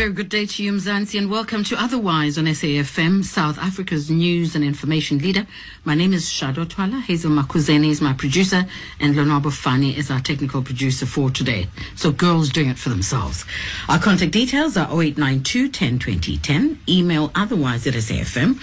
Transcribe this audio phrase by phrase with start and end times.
[0.00, 4.54] very good day to you, Mzansi, and welcome to Otherwise on SAFM, South Africa's news
[4.54, 5.46] and information leader.
[5.84, 7.00] My name is Shado Twala.
[7.00, 8.64] Hazel Makuzeni is my producer,
[8.98, 11.66] and Lonabo Fani is our technical producer for today.
[11.96, 13.44] So, girls doing it for themselves.
[13.90, 18.56] Our contact details are 0892 1020 10, email otherwise at safm.co.za,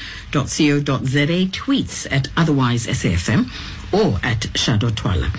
[0.82, 5.32] tweets at otherwise SAFM or at Shado Twala.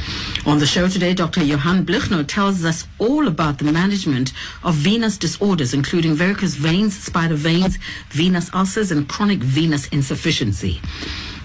[0.46, 1.42] On the show today, Dr.
[1.42, 4.32] Johan Blignaut tells us all about the management
[4.64, 7.78] of venous disorders, including varicose veins, spider veins,
[8.10, 10.80] venous ulcers, and chronic venous insufficiency.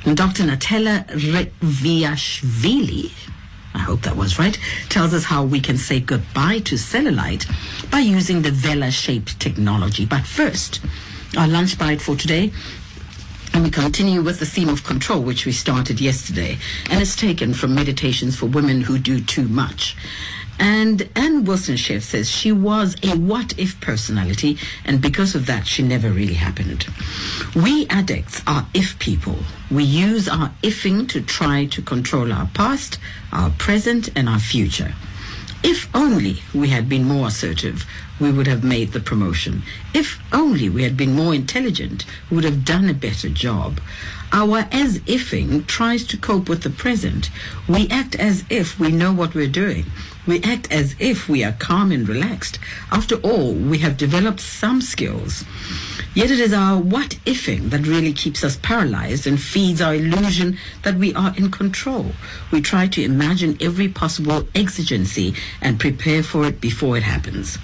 [0.06, 0.44] And Dr.
[0.44, 3.12] Natela Rekhviashvili,
[3.74, 4.58] I hope that was right,
[4.90, 7.48] tells us how we can say goodbye to cellulite
[7.90, 10.06] by using the Vela shaped technology.
[10.06, 10.82] But first,
[11.38, 12.52] our lunch bite for today
[13.54, 16.58] and we continue with the theme of control, which we started yesterday,
[16.90, 19.96] and it's taken from Meditations for Women Who Do Too Much.
[20.60, 25.68] And Anne Wilson Schaef says she was a what if personality, and because of that,
[25.68, 26.88] she never really happened.
[27.56, 29.38] We addicts are if people.
[29.72, 33.00] We use our ifing to try to control our past,
[33.32, 34.94] our present, and our future.
[35.64, 37.86] If only we had been more assertive,
[38.20, 39.64] we would have made the promotion.
[39.94, 43.80] If only we had been more intelligent, we would have done a better job.
[44.34, 47.30] Our as ifing tries to cope with the present.
[47.68, 49.86] We act as if we know what we're doing.
[50.28, 52.60] We act as if we are calm and relaxed.
[52.92, 55.44] After all, we have developed some skills.
[56.16, 60.60] Yet it is our what ifing that really keeps us paralyzed and feeds our illusion
[60.84, 62.12] that we are in control.
[62.52, 67.58] We try to imagine every possible exigency and prepare for it before it happens.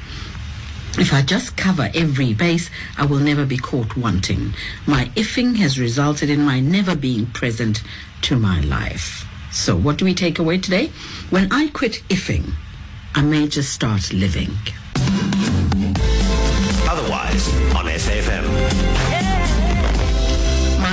[0.98, 4.54] If I just cover every base, I will never be caught wanting.
[4.88, 7.84] My ifing has resulted in my never being present
[8.24, 9.26] to my life.
[9.52, 10.88] So, what do we take away today?
[11.30, 12.54] When I quit ifing,
[13.14, 14.52] I may just start living.
[16.90, 17.88] Otherwise, on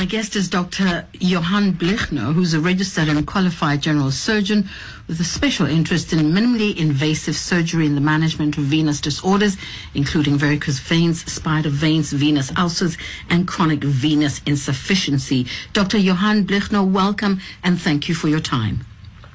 [0.07, 1.05] guest is Dr.
[1.15, 4.69] Johan Blignaut, who's a registered and qualified general surgeon
[5.09, 9.57] with a special interest in minimally invasive surgery in the management of venous disorders,
[9.95, 12.97] including varicose veins, spider veins, venous ulcers,
[13.29, 15.47] and chronic venous insufficiency.
[15.73, 15.99] Dr.
[15.99, 18.87] Johan Blignaut, welcome and thank you for your time.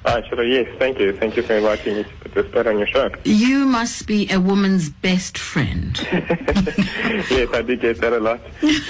[0.04, 1.14] Uh, sure, yes, thank you.
[1.14, 3.10] Thank you for inviting me to participate on your show.
[3.24, 5.98] You must be a woman's best friend.
[6.12, 8.40] yes, I do get that a lot.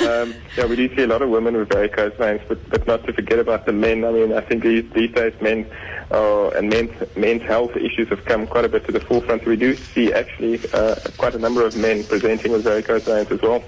[0.01, 3.05] Um, yeah, we do see a lot of women with varicose veins, but, but not
[3.05, 4.05] to forget about the men.
[4.05, 5.69] I mean, I think these, these days men
[6.11, 9.45] uh, and men's, men's health issues have come quite a bit to the forefront.
[9.45, 13.41] We do see actually uh, quite a number of men presenting with varicose veins as
[13.41, 13.63] well.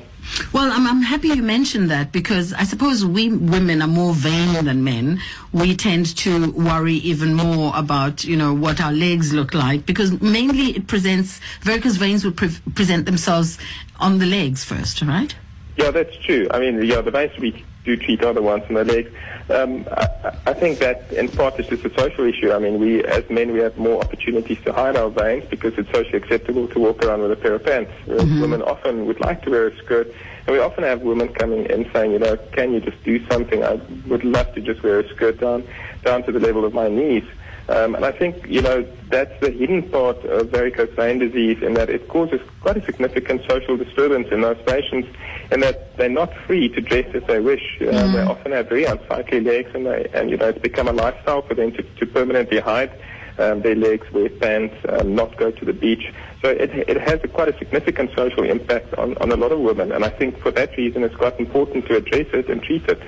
[0.51, 4.65] Well, I'm, I'm happy you mentioned that because I suppose we women are more vain
[4.65, 5.19] than men.
[5.51, 10.21] We tend to worry even more about, you know, what our legs look like because
[10.21, 13.57] mainly it presents, varicose veins would pre- present themselves
[13.99, 15.35] on the legs first, right?
[15.77, 16.47] Yeah, that's true.
[16.51, 19.11] I mean, yeah, the veins we do treat the ones in the legs.
[19.49, 20.07] Um, I,
[20.47, 22.51] I think that in part is just a social issue.
[22.51, 25.91] I mean, we as men we have more opportunities to hide our veins because it's
[25.91, 27.91] socially acceptable to walk around with a pair of pants.
[28.05, 30.07] Whereas women often would like to wear a skirt,
[30.47, 33.63] and we often have women coming in saying, you know, can you just do something?
[33.63, 33.73] I
[34.07, 35.67] would love to just wear a skirt down
[36.03, 37.23] down to the level of my knees.
[37.69, 41.75] Um, and I think, you know, that's the hidden part of varicose vein disease in
[41.75, 45.07] that it causes quite a significant social disturbance in those patients
[45.49, 47.77] in that they're not free to dress as they wish.
[47.79, 50.93] Uh, They often have very unsightly legs and, they, and, you know, it's become a
[50.93, 52.91] lifestyle for them to, to permanently hide
[53.39, 56.11] um, their legs, wear pants, um, not go to the beach.
[56.41, 59.59] So it, it has a, quite a significant social impact on, on a lot of
[59.59, 59.93] women.
[59.93, 63.01] And I think for that reason it's quite important to address it and treat it.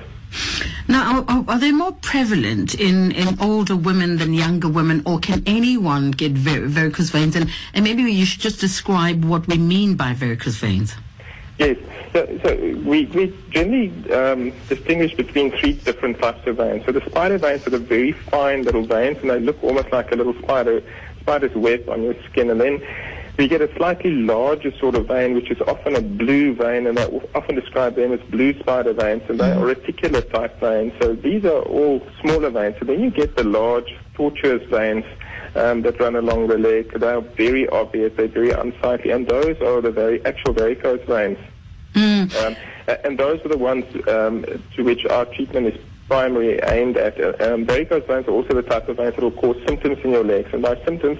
[0.88, 5.42] Now, are, are they more prevalent in, in older women than younger women, or can
[5.46, 7.36] anyone get var- varicose veins?
[7.36, 10.94] And, and maybe you should just describe what we mean by varicose veins.
[11.58, 11.78] Yes.
[12.12, 16.84] So, so we, we generally um, distinguish between three different types of veins.
[16.86, 20.12] So the spider veins are the very fine little veins, and they look almost like
[20.12, 20.82] a little spider
[21.20, 22.50] spider's web on your skin.
[22.50, 22.80] And then
[23.38, 26.98] we get a slightly larger sort of vein, which is often a blue vein, and
[26.98, 27.04] I
[27.34, 30.92] often describe them as blue spider veins, and they are reticular type veins.
[31.00, 32.76] So these are all smaller veins.
[32.78, 35.04] So then you get the large, tortuous veins
[35.54, 36.92] um, that run along the leg.
[36.98, 41.38] They are very obvious, they're very unsightly, and those are the very actual varicose veins.
[42.44, 42.56] Um,
[43.04, 44.44] and those are the ones um,
[44.76, 47.20] to which our treatment is primarily aimed at.
[47.20, 50.10] Uh, Um, varicose veins are also the type of veins that will cause symptoms in
[50.10, 50.50] your legs.
[50.52, 51.18] And by symptoms,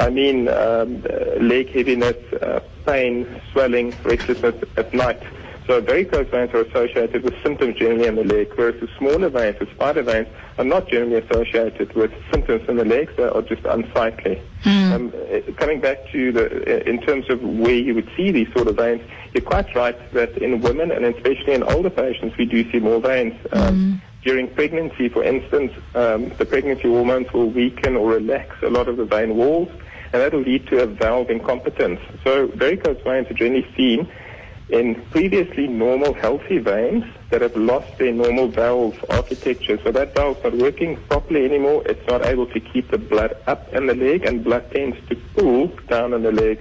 [0.00, 5.22] I mean um, uh, leg heaviness, uh, pain, swelling, restlessness at night.
[5.66, 9.28] So very varicose veins are associated with symptoms generally in the leg, whereas the smaller
[9.28, 10.26] veins, the spider veins,
[10.58, 13.12] are not generally associated with symptoms in the legs.
[13.16, 14.42] They are just unsightly.
[14.94, 18.52] Um, eh, coming back to the, eh, in terms of where you would see these
[18.52, 19.02] sort of veins,
[19.32, 23.00] you're quite right that in women and especially in older patients, we do see more
[23.00, 23.34] veins.
[23.52, 28.86] Um, During pregnancy, for instance, um, the pregnancy hormones will weaken or relax a lot
[28.86, 29.70] of the vein walls,
[30.12, 32.00] and that will lead to a valve incompetence.
[32.24, 34.08] So varicose veins are generally seen
[34.70, 39.78] in previously normal healthy veins that have lost their normal valve architecture.
[39.82, 41.82] So that valve's not working properly anymore.
[41.86, 45.16] It's not able to keep the blood up in the leg and blood tends to
[45.34, 46.58] pool down in the leg.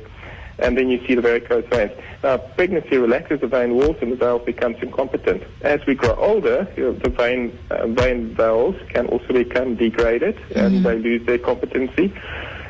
[0.57, 1.91] And then you see the varicose veins.
[2.21, 5.41] Now, pregnancy relaxes the vein walls and the valve becomes incompetent.
[5.61, 10.99] As we grow older, the vein, uh, vein valves can also become degraded and they
[10.99, 12.13] lose their competency.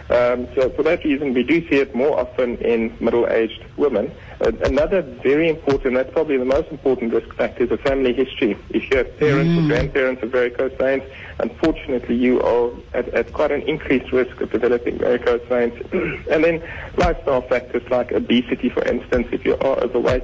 [0.10, 4.12] Um, so for that reason, we do see it more often in middle-aged women.
[4.42, 8.58] Uh, another very important, that's probably the most important risk factor is a family history.
[8.72, 11.04] If you have parents or grandparents of varicose veins,
[11.40, 15.74] unfortunately you are at, at quite an increased risk of developing varicose veins.
[16.32, 16.64] and then
[16.98, 20.24] lifestyle factors like obesity, for instance, if you are overweight,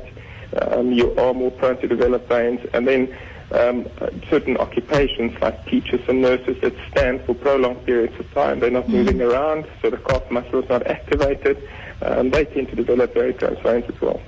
[0.62, 2.62] um, you are more prone to develop veins.
[2.74, 3.16] And then
[3.52, 3.88] um,
[4.30, 8.60] certain occupations like teachers and nurses that stand for prolonged periods of time.
[8.60, 11.58] They're not moving around, so the calf muscle is not activated.
[12.02, 14.22] Um, they tend to develop varicose veins as well.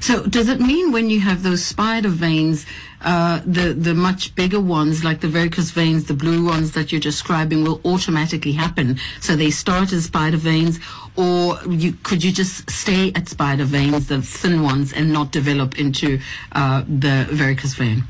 [0.00, 2.66] So does it mean when you have those spider veins,
[3.00, 7.00] uh, the the much bigger ones like the varicose veins, the blue ones that you're
[7.00, 8.98] describing, will automatically happen?
[9.20, 10.78] So they start as spider veins,
[11.16, 15.78] or you could you just stay at spider veins, the thin ones, and not develop
[15.78, 16.20] into
[16.52, 18.04] uh, the varicose vein?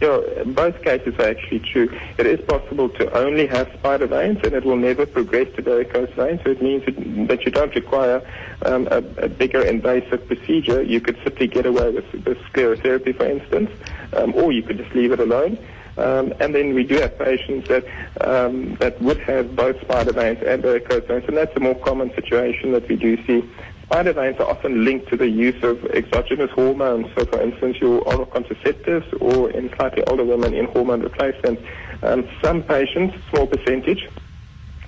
[0.00, 1.88] Yeah, both cases are actually true.
[2.18, 6.10] It is possible to only have spider veins and it will never progress to varicose
[6.14, 6.40] veins.
[6.44, 6.84] So it means
[7.28, 8.20] that you don't require
[8.66, 10.82] um, a, a bigger invasive procedure.
[10.82, 13.70] You could simply get away with, with sclerotherapy, for instance,
[14.14, 15.58] um, or you could just leave it alone.
[15.96, 17.84] Um, and then we do have patients that
[18.20, 22.12] um, that would have both spider veins and varicose veins, and that's a more common
[22.14, 23.48] situation that we do see.
[23.84, 27.06] Spider veins are often linked to the use of exogenous hormones.
[27.16, 31.60] So, for instance, your oral contraceptives, or in slightly older women, in hormone replacement.
[32.02, 34.08] Um, some patients, small percentage,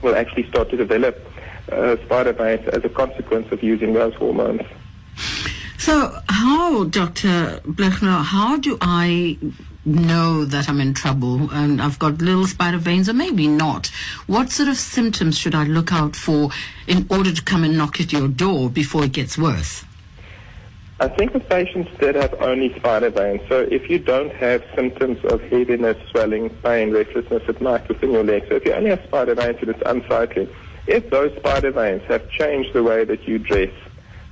[0.02, 1.18] will actually start to develop
[1.70, 4.62] uh, spider veins as a consequence of using those hormones.
[5.78, 7.60] So, how, Dr.
[7.64, 9.36] Blignaut, how do I
[9.86, 13.86] know that I'm in trouble and I've got little spider veins, or maybe not?
[14.26, 16.50] What sort of symptoms should I look out for
[16.86, 19.84] in order to come and knock at your door before it gets worse?
[20.98, 25.22] I think with patients that have only spider veins, so if you don't have symptoms
[25.26, 29.04] of heaviness, swelling, pain, restlessness at night within your legs, so if you only have
[29.04, 30.48] spider veins and it's unsightly,
[30.86, 33.72] if those spider veins have changed the way that you dress,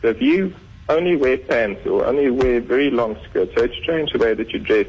[0.00, 0.54] so if you
[0.88, 4.50] only wear pants or only wear very long skirts, so it's changed the way that
[4.50, 4.86] you dress,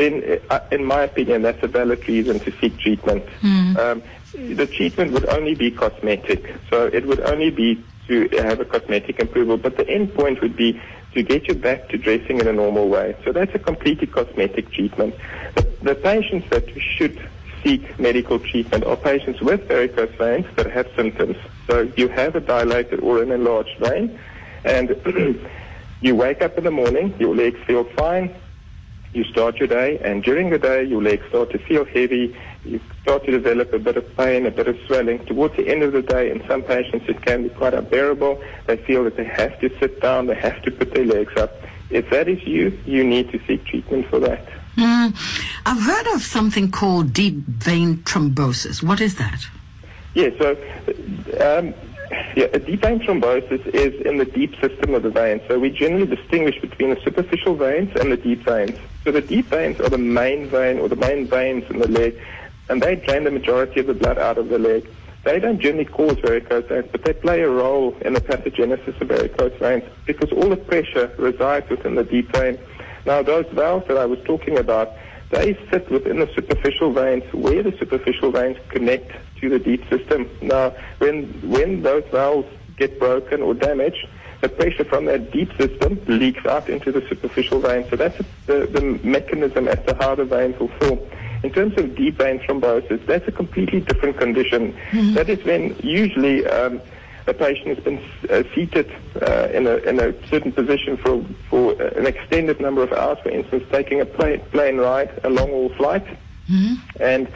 [0.00, 3.24] then uh, in my opinion that's a valid reason to seek treatment.
[3.76, 4.02] Um,
[4.32, 9.20] the treatment would only be cosmetic, so it would only be to have a cosmetic
[9.20, 10.80] improvement, but the end point would be
[11.14, 13.16] to get you back to dressing in a normal way.
[13.24, 15.14] So that's a completely cosmetic treatment.
[15.54, 17.20] The, the patients that should
[17.62, 21.36] seek medical treatment are patients with varicose veins that have symptoms.
[21.66, 24.18] So you have a dilated or an enlarged vein,
[24.64, 24.88] and
[26.00, 28.34] you wake up in the morning, your legs feel fine,
[29.12, 32.36] you start your day, and during the day, your legs start to feel heavy.
[32.64, 35.24] You start to develop a bit of pain, a bit of swelling.
[35.26, 38.40] Towards the end of the day, in some patients, it can be quite unbearable.
[38.66, 41.52] They feel that they have to sit down, they have to put their legs up.
[41.90, 44.46] If that is you, you need to seek treatment for that.
[44.76, 45.16] Mm,
[45.66, 48.82] I've heard of something called deep vein thrombosis.
[48.82, 49.44] What is that?
[50.14, 50.52] Yeah, so
[51.40, 51.74] um,
[52.36, 55.40] yeah, a deep vein thrombosis is in the deep system of the vein.
[55.48, 58.78] So we generally distinguish between the superficial veins and the deep veins.
[59.04, 62.20] So the deep veins are the main vein or the main veins in the leg,
[62.68, 64.88] and they drain the majority of the blood out of the leg.
[65.24, 69.08] They don't generally cause varicose veins, but they play a role in the pathogenesis of
[69.08, 72.58] varicose veins because all the pressure resides within the deep vein.
[73.06, 74.92] Now, those valves that I was talking about,
[75.30, 80.28] they sit within the superficial veins where the superficial veins connect to the deep system.
[80.42, 84.06] Now, when, when those valves get broken or damaged,
[84.40, 87.88] the pressure from that deep system leaks out into the superficial veins.
[87.90, 88.16] So that's
[88.46, 90.98] the, the mechanism as to how the veins will form.
[91.42, 94.74] In terms of deep vein thrombosis, that's a completely different condition.
[95.14, 96.80] That is when usually um,
[97.26, 97.98] a patient has been
[98.30, 98.90] uh, seated
[99.22, 103.30] uh, in, a, in a certain position for, for an extended number of hours, for
[103.30, 106.06] instance, taking a plane, plane ride, a long haul flight.
[106.98, 107.28] And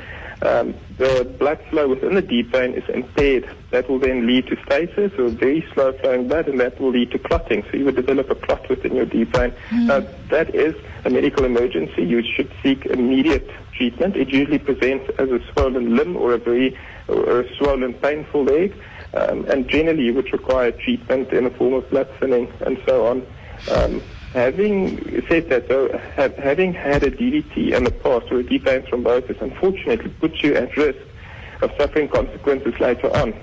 [0.42, 3.48] um, the blood flow within the deep vein is impaired.
[3.74, 7.10] That will then lead to stasis or very slow flowing blood, and that will lead
[7.10, 7.64] to clotting.
[7.64, 9.52] So you would develop a clot within your deep vein.
[9.72, 12.04] Now, that is a medical emergency.
[12.04, 14.16] You should seek immediate treatment.
[14.16, 16.78] It usually presents as a swollen limb or a very
[17.08, 18.72] or a swollen, painful leg.
[19.12, 23.06] Um, and generally, you would require treatment in the form of blood thinning and so
[23.08, 23.26] on.
[23.72, 24.00] Um,
[24.34, 28.62] having said that, though, ha- having had a DVT in the past or a deep
[28.66, 31.00] vein thrombosis, unfortunately, puts you at risk
[31.60, 33.34] of suffering consequences later on.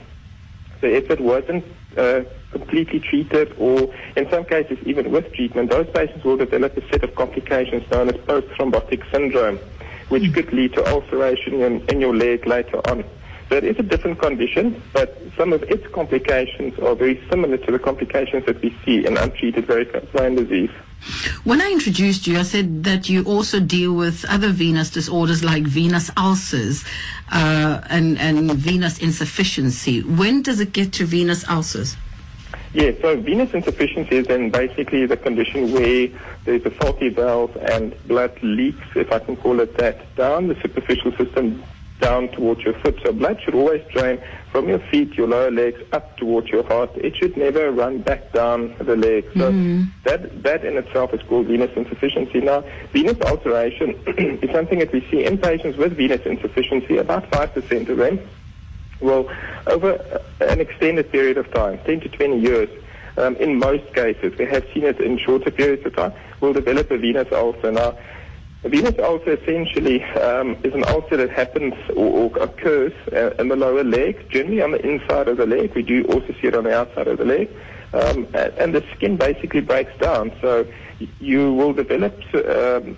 [0.82, 1.64] So if it wasn't
[1.96, 2.22] uh,
[2.52, 7.04] completely treated, or in some cases even with treatment, those patients will develop a set
[7.04, 9.60] of complications known as post-thrombotic syndrome,
[10.10, 13.06] which could lead to ulceration in, in your leg later on.
[13.50, 17.72] So it is a different condition, but some of its complications are very similar to
[17.72, 20.72] the complications that we see in untreated varicose vein disease.
[21.43, 25.63] When I introduced you, I said that you also deal with other venous disorders like
[25.63, 26.84] venous ulcers
[27.31, 30.01] uh, and, and venous insufficiency.
[30.03, 31.98] When does it get to venous ulcers?
[32.74, 36.08] Yeah, so venous insufficiency is then basically the condition where
[36.46, 40.55] there's a faulty valve and blood leaks, if I can call it that, down the
[40.62, 41.63] superficial system
[42.01, 43.00] down towards your foot.
[43.05, 44.20] So blood should always drain
[44.51, 46.89] from your feet, your lower legs, up towards your heart.
[46.96, 49.27] It should never run back down the legs.
[49.38, 49.51] So
[50.03, 52.41] that, that in itself is called venous insufficiency.
[52.41, 53.91] Now, venous ulceration
[54.41, 58.20] is something that we see in patients with venous insufficiency, about 5% of them
[59.00, 59.29] Well,
[59.67, 62.70] over an extended period of time, 10 to 20 years,
[63.17, 66.89] um, in most cases, we have seen it in shorter periods of time, will develop
[66.91, 67.72] a venous ulcer.
[67.72, 67.98] Now,
[68.70, 73.56] venous ulcer essentially um, is an ulcer that happens or, or occurs uh, in the
[73.56, 75.74] lower leg, generally on the inside of the leg.
[75.74, 77.50] We do also see it on the outside of the leg.
[77.94, 80.32] Um, and, and the skin basically breaks down.
[80.41, 80.65] So
[81.20, 82.98] you will develop um,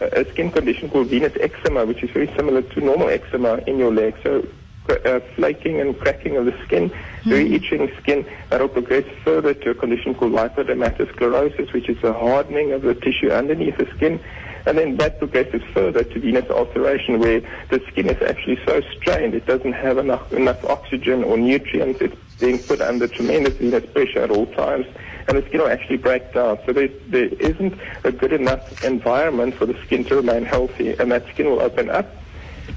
[0.00, 3.92] a skin condition called venous eczema, which is very similar to normal eczema in your
[3.92, 4.16] leg.
[4.22, 4.46] So
[4.88, 6.90] uh, flaking and cracking of the skin,
[7.24, 12.12] very itching skin that will progress further to a condition called lipodermatosclerosis, which is a
[12.12, 14.20] hardening of the tissue underneath the skin.
[14.66, 19.34] And then that progresses further to venous ulceration, where the skin is actually so strained
[19.34, 22.00] it doesn't have enough, enough oxygen or nutrients.
[22.00, 24.86] It's being put under tremendous venous pressure at all times,
[25.28, 26.58] and the skin will actually break down.
[26.66, 31.12] So there, there isn't a good enough environment for the skin to remain healthy, and
[31.12, 32.06] that skin will open up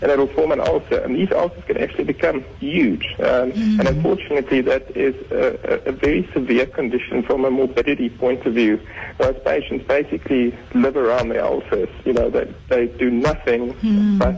[0.01, 0.99] and it'll form an ulcer.
[0.99, 3.05] And these ulcers can actually become huge.
[3.19, 8.45] Um, And unfortunately, that is a, a, a very severe condition from a morbidity point
[8.45, 8.79] of view.
[9.17, 11.89] Those patients basically live around their ulcers.
[12.05, 13.73] You know, they, they do nothing
[14.19, 14.35] but,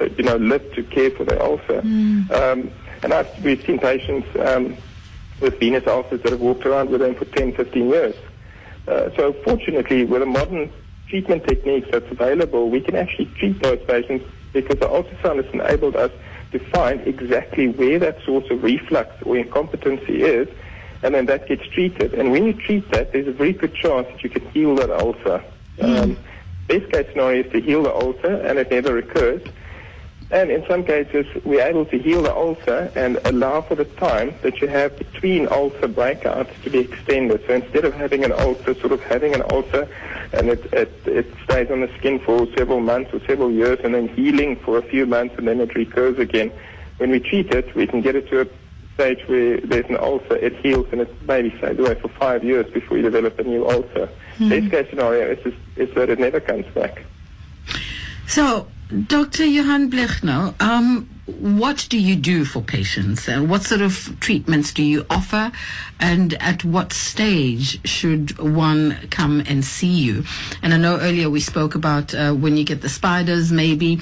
[0.00, 1.80] uh, you know, live to care for their ulcer.
[1.80, 2.70] Um,
[3.02, 4.76] and I've, we've seen patients um,
[5.40, 8.14] with venous ulcers that have walked around with them for 10, 15 years.
[8.88, 10.70] Uh, so fortunately, with the modern
[11.08, 14.24] treatment techniques that's available, we can actually treat those patients
[14.62, 16.10] because the ultrasound has enabled us
[16.52, 20.48] to find exactly where that source of reflux or incompetency is,
[21.02, 22.14] and then that gets treated.
[22.14, 24.90] And when you treat that, there's a very good chance that you can heal that
[24.90, 25.42] ulcer.
[25.80, 26.16] Um,
[26.68, 29.42] best case scenario is to heal the ulcer and it never recurs.
[30.30, 34.34] And in some cases, we're able to heal the ulcer and allow for the time
[34.42, 37.44] that you have between ulcer breakouts to be extended.
[37.46, 39.88] So instead of having an ulcer, sort of having an ulcer,
[40.32, 43.94] and it, it, it stays on the skin for several months or several years and
[43.94, 46.50] then healing for a few months and then it recurs again.
[46.98, 48.46] When we treat it, we can get it to a
[48.94, 52.68] stage where there's an ulcer, it heals and it maybe stays away for five years
[52.72, 54.08] before you develop a new ulcer.
[54.38, 54.48] Hmm.
[54.48, 57.04] Best case scenario is, is that it never comes back.
[58.26, 59.44] So, Dr.
[59.44, 63.28] Johan Blignaut, um, what do you do for patients?
[63.28, 65.50] And what sort of treatments do you offer?
[65.98, 70.24] And at what stage should one come and see you?
[70.62, 73.98] And I know earlier we spoke about uh, when you get the spiders, maybe.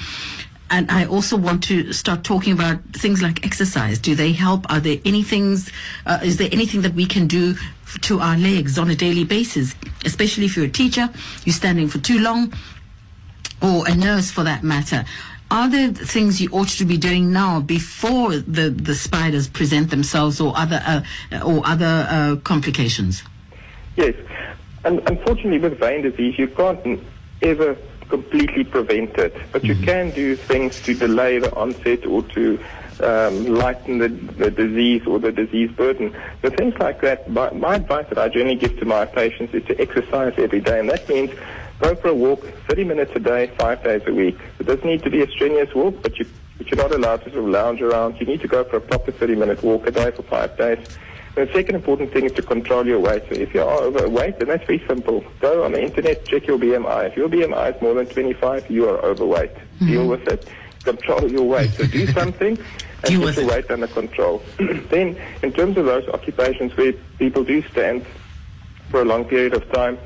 [0.69, 3.97] And I also want to start talking about things like exercise.
[3.97, 4.71] Do they help?
[4.71, 5.71] Are there any things,
[6.05, 7.55] uh, is there anything that we can do
[8.01, 9.73] to our legs on a daily basis?
[10.05, 11.09] Especially if you're a teacher,
[11.43, 12.53] you're standing for too long,
[13.65, 15.03] or a nurse for that matter.
[15.49, 20.39] Are there things you ought to be doing now before the, the spiders present themselves
[20.39, 21.01] or other uh,
[21.43, 23.23] or other uh, complications?
[23.95, 24.15] Yes.
[24.83, 26.99] Un unfortunately, with vein disease, you can't
[27.41, 27.77] ever
[28.09, 32.59] completely prevent it, but you can do things to delay the onset or to
[33.01, 36.15] um, lighten the, the disease or the disease burden.
[36.41, 39.65] So things like that, my, my advice that I generally give to my patients is
[39.65, 41.31] to exercise every day, and that means
[41.79, 44.37] go for a walk 30 minutes a day, five days a week.
[44.59, 46.25] It doesn't need to be a strenuous walk, but, you,
[46.57, 48.19] but you're not allowed to sort of lounge around.
[48.19, 50.79] You need to go for a proper 30-minute walk a day for five days.
[51.35, 53.23] The second important thing is to control your weight.
[53.27, 55.23] So if you are overweight, then that's very simple.
[55.41, 57.09] Go on the internet, check your BMI.
[57.09, 59.53] If your BMI is more than 25, you are overweight.
[59.53, 59.87] Mm-hmm.
[59.87, 60.49] Deal with it.
[60.85, 61.71] control your weight.
[61.71, 64.41] So do something and Deal get your weight under control.
[64.57, 68.05] then, in terms of those occupations where people do stand
[68.89, 69.97] for a long period of time,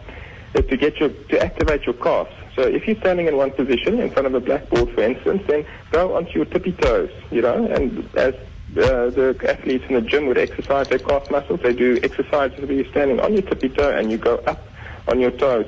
[0.53, 2.31] is to get your to activate your calves.
[2.55, 5.65] So if you're standing in one position in front of a blackboard, for instance, then
[5.91, 8.33] go onto your tippy toes, you know, and as
[8.77, 12.73] uh, the athletes in the gym would exercise their calf muscles, they do exercises where
[12.73, 14.67] you're standing on your tippy toe and you go up
[15.07, 15.65] on your toes.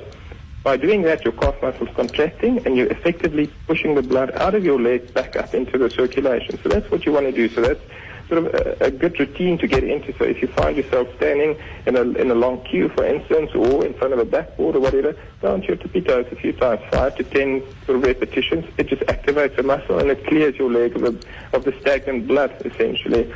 [0.62, 4.64] By doing that, your calf muscles contracting and you're effectively pushing the blood out of
[4.64, 6.60] your leg back up into the circulation.
[6.62, 7.48] So that's what you want to do.
[7.48, 7.80] So that's
[8.28, 10.12] sort of a, a good routine to get into.
[10.16, 13.84] So if you find yourself standing in a, in a long queue, for instance, or
[13.84, 17.16] in front of a backboard or whatever, onto your tippy toes a few times, five
[17.16, 18.64] to ten sort of repetitions.
[18.78, 22.28] It just activates the muscle and it clears your leg of the, of the stagnant
[22.28, 23.32] blood, essentially.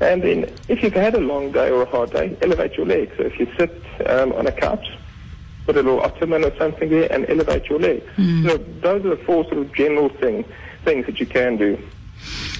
[0.00, 3.12] And then if you've had a long day or a hard day, elevate your leg.
[3.16, 3.70] So if you sit
[4.06, 4.86] um, on a couch,
[5.66, 8.04] put a little ottoman or something there and elevate your legs.
[8.48, 10.44] So those are the four sort of general thing,
[10.84, 11.78] things that you can do.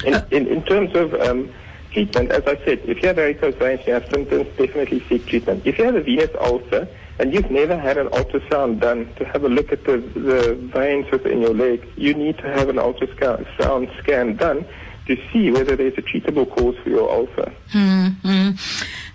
[0.05, 1.51] In, in, in terms of um,
[1.93, 5.67] treatment, as I said, if you have varicose veins, you have symptoms, definitely seek treatment.
[5.67, 9.45] If you have a venous ulcer and you've never had an ultrasound done to have
[9.45, 13.99] a look at the, the veins within your leg, you need to have an ultrasound
[13.99, 14.65] scan done
[15.07, 17.53] to see whether there's a treatable cause for your ulcer.
[17.73, 18.59] Mm.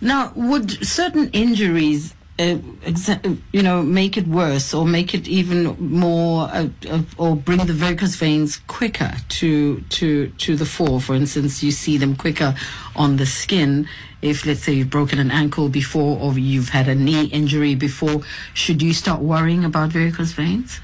[0.02, 5.76] Now, would certain injuries, uh, exa- you know, make it worse or make it even
[5.80, 11.00] more, uh, uh, or bring the varicose veins quicker to to to the fore?
[11.00, 12.56] For instance, you see them quicker
[12.96, 13.88] on the skin.
[14.22, 18.22] If let's say you've broken an ankle before or you've had a knee injury before,
[18.54, 20.82] should you start worrying about varicose veins?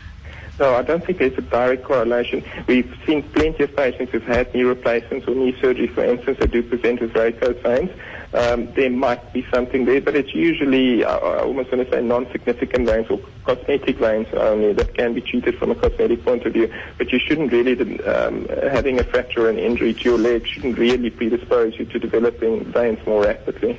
[0.59, 2.43] No, I don't think there's a direct correlation.
[2.67, 6.51] We've seen plenty of patients who've had knee replacements or knee surgery, for instance, that
[6.51, 7.89] do present with varicose veins.
[8.33, 12.01] Um, there might be something there, but it's usually, uh, I almost want to say,
[12.01, 16.53] non-significant veins or cosmetic veins only that can be treated from a cosmetic point of
[16.53, 16.71] view.
[16.97, 17.73] But you shouldn't really,
[18.05, 21.99] um, having a fracture or an injury to your leg shouldn't really predispose you to
[21.99, 23.77] developing veins more rapidly.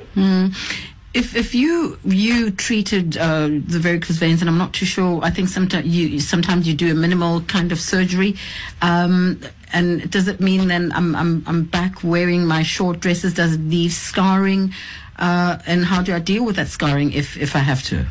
[1.13, 5.29] If if you you treated uh, the varicose veins, and I'm not too sure, I
[5.29, 8.35] think sometimes you sometimes you do a minimal kind of surgery,
[8.81, 9.39] um,
[9.73, 13.33] and does it mean then I'm I'm I'm back wearing my short dresses?
[13.33, 14.73] Does it leave scarring?
[15.17, 18.05] Uh, and how do I deal with that scarring if if I have to?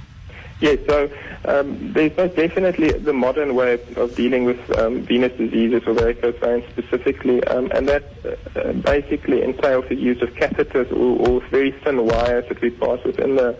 [0.60, 1.10] Yes, so
[1.44, 6.62] um, there's most definitely the modern way of dealing with um, venous diseases or varicose
[6.70, 8.04] specifically, um, and that
[8.54, 13.02] uh, basically entails the use of catheters or, or very thin wires that we pass
[13.04, 13.58] within the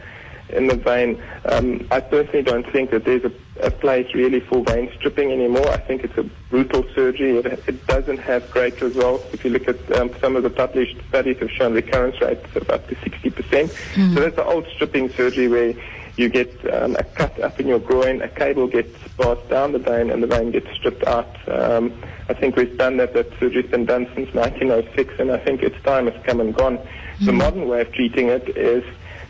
[0.48, 1.22] in the vein.
[1.46, 5.68] Um, I personally don't think that there's a, a place really for vein stripping anymore.
[5.70, 7.38] I think it's a brutal surgery.
[7.38, 9.24] It, it doesn't have great results.
[9.32, 12.68] If you look at um, some of the published studies have shown recurrence rates of
[12.70, 14.14] up to 60%.
[14.14, 15.74] So that's the old stripping surgery where
[16.16, 19.78] you get um, a cut up in your groin, a cable gets passed down the
[19.78, 21.36] vein, and the vein gets stripped out.
[21.48, 21.92] Um,
[22.28, 23.14] I think we've done that.
[23.14, 26.78] That surgery's been done since 1906, and I think its time has come and gone.
[27.20, 28.84] The modern way of treating it is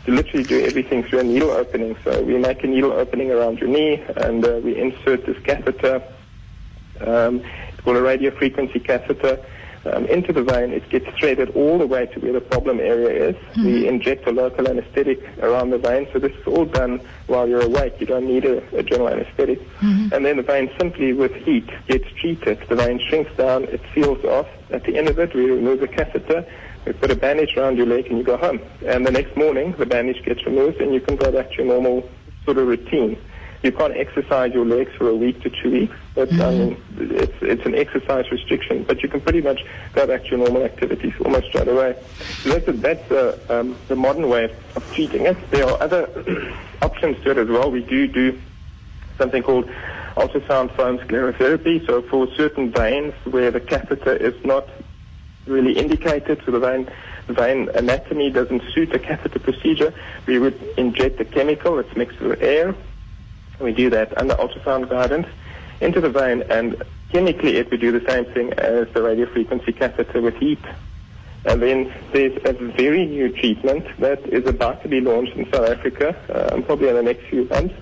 [0.05, 1.95] to literally do everything through a needle opening.
[2.03, 6.03] So we make a needle opening around your knee, and uh, we insert this catheter.
[7.01, 9.43] Um, it's called a radiofrequency catheter.
[9.85, 13.29] Um, into the vein, it gets threaded all the way to where the problem area
[13.31, 13.35] is.
[13.65, 17.65] We inject a local anesthetic around the vein, so this is all done while you're
[17.65, 17.99] awake.
[17.99, 19.59] You don't need a, a general anesthetic.
[20.13, 22.61] And then the vein simply with heat gets treated.
[22.69, 24.47] The vein shrinks down, it seals off.
[24.69, 26.45] At the end of it, we remove the catheter,
[26.85, 28.59] we put a bandage around your leg, and you go home.
[28.85, 31.65] And the next morning, the bandage gets removed, and you can go back to your
[31.65, 32.09] normal
[32.45, 33.17] sort of routine.
[33.63, 35.95] You can't exercise your legs for a week to two weeks.
[36.15, 38.83] But I mean, it's it's an exercise restriction.
[38.83, 41.95] But you can pretty much go back to your normal activities almost straight away.
[42.41, 45.37] So that's a, that's a, um, the modern way of, of treating it.
[45.49, 46.09] There are other
[46.81, 47.71] options to it as well.
[47.71, 48.37] We do do
[49.17, 49.69] something called
[50.17, 51.85] ultrasound foam sclerotherapy.
[51.87, 54.67] So for certain veins where the catheter is not
[55.45, 56.89] really indicated, so the vein,
[57.27, 59.93] vein anatomy doesn't suit a catheter procedure,
[60.25, 62.75] we would inject a chemical that's mixed with air.
[63.59, 65.27] We do that under ultrasound guidance
[65.81, 70.21] into the vein, and chemically it would do the same thing as the radiofrequency catheter
[70.21, 70.59] with heat.
[71.45, 75.69] And then there's a very new treatment that is about to be launched in South
[75.69, 76.15] Africa,
[76.53, 77.75] um, probably in the next few months,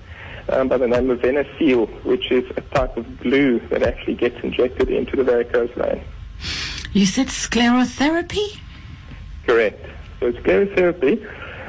[0.48, 4.42] um, by the name of Venaseal, which is a type of glue that actually gets
[4.42, 6.02] injected into the varicose vein.
[6.92, 8.58] You said sclerotherapy.
[9.46, 9.84] Correct.
[10.20, 11.24] So sclerotherapy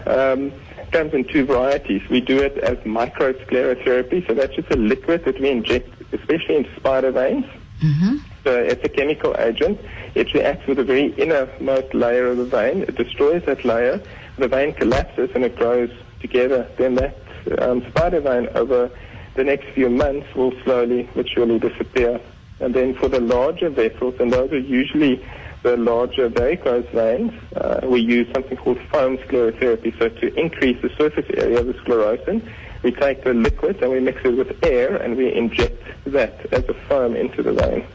[0.07, 0.51] um,
[0.91, 2.01] comes in two varieties.
[2.09, 6.75] We do it as microsclerotherapy, so that's just a liquid that we inject, especially into
[6.75, 7.45] spider veins.
[7.81, 8.17] Mm-hmm.
[8.43, 9.79] So it's a chemical agent.
[10.15, 12.83] It reacts with the very innermost layer of the vein.
[12.83, 14.01] It destroys that layer.
[14.37, 16.67] The vein collapses and it grows together.
[16.77, 17.17] Then that
[17.59, 18.91] um, spider vein over
[19.35, 22.19] the next few months will slowly but surely disappear.
[22.63, 25.23] And then for the larger vessels, and those are usually
[25.63, 29.97] the larger varicose veins, uh, we use something called foam sclerotherapy.
[29.99, 32.41] So to increase the surface area of the sclerosing,
[32.81, 36.63] we take the liquid and we mix it with air and we inject that as
[36.69, 37.85] a foam into the vein.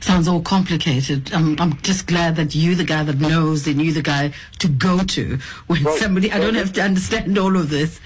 [0.00, 1.32] Sounds all complicated.
[1.32, 4.68] I'm, I'm just glad that you, the guy that knows, and you, the guy to
[4.68, 6.30] go to when Well, somebody.
[6.30, 7.98] I don't have to understand all of this.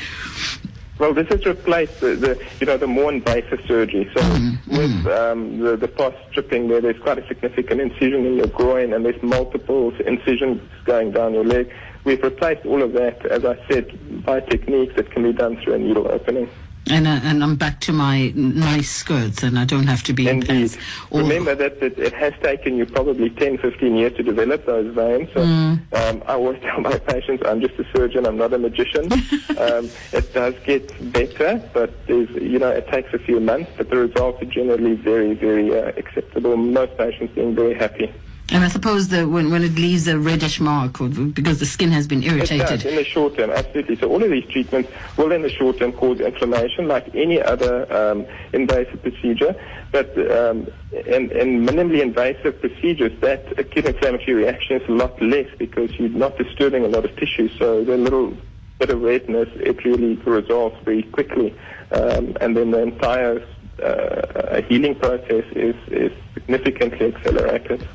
[1.00, 4.10] Well, this has replaced the, the you know the more invasive surgery.
[4.14, 4.20] So
[4.66, 8.92] with um, the the post stripping, where there's quite a significant incision in your groin
[8.92, 11.72] and there's multiple incisions going down your leg,
[12.04, 15.72] we've replaced all of that, as I said, by techniques that can be done through
[15.72, 16.50] a needle opening.
[16.88, 20.26] And, uh, and I'm back to my nice skirts, and I don't have to be
[20.28, 20.48] in Indeed.
[20.48, 20.78] pants.
[21.10, 24.92] Or- Remember that, that it has taken you probably 10, 15 years to develop those
[24.94, 25.28] veins.
[25.34, 29.12] So um, I always tell my patients, I'm just a surgeon, I'm not a magician.
[29.58, 33.88] um, it does get better, but there's, you know, it takes a few months, but
[33.90, 36.56] the results are generally very, very uh, acceptable.
[36.56, 38.12] Most patients being very happy.
[38.52, 41.90] And I suppose that when, when it leaves a reddish mark, or, because the skin
[41.92, 42.84] has been It does irritated.
[42.84, 43.96] in the short term, absolutely.
[43.96, 47.90] So all of these treatments will in the short term cause inflammation like any other
[47.94, 49.54] um, invasive procedure.
[49.92, 50.66] But um,
[51.06, 56.08] in, in minimally invasive procedures, that acute inflammatory reaction is a lot less because you're
[56.08, 57.48] not disturbing a lot of tissue.
[57.56, 58.36] So the little
[58.78, 61.54] bit of redness, it really resolves very quickly.
[61.92, 63.46] Um, and then the entire
[63.82, 67.86] uh, healing process is, is significantly accelerated.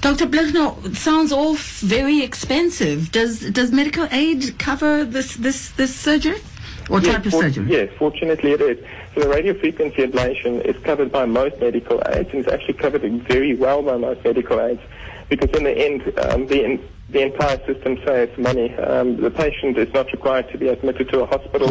[0.00, 0.26] Dr.
[0.26, 3.12] Blignaut, it sounds all very expensive.
[3.12, 6.40] Does does medical aid cover this this this surgery
[6.88, 7.66] or type of for- surgery?
[7.70, 8.78] Yes, fortunately it is.
[9.14, 13.54] So the radiofrequency ablation is covered by most medical aids and it's actually covered very
[13.54, 14.80] well by most medical aids
[15.28, 16.78] because in the end, um, the,
[17.10, 18.74] the entire system saves money.
[18.76, 21.68] Um, the patient is not required to be admitted to a hospital.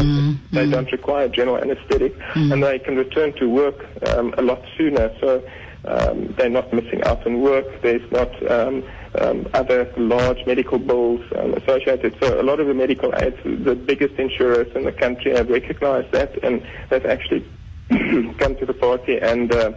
[0.52, 5.16] They don't require general anesthetic and they can return to work um, a lot sooner.
[5.22, 5.44] So
[5.86, 7.82] um, they're not missing out on work.
[7.82, 8.84] There's not um,
[9.20, 12.18] um, other large medical bills um, associated.
[12.22, 16.12] So a lot of the medical aids, the biggest insurers in the country have recognized
[16.12, 17.46] that and they've actually
[17.90, 19.72] come to the party and uh,